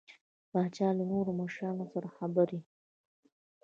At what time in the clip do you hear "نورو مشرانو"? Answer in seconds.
1.11-1.85